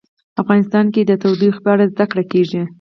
[0.41, 2.61] افغانستان کې د تودوخه په اړه زده کړه کېږي.